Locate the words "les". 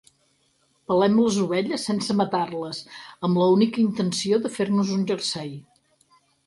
1.23-1.37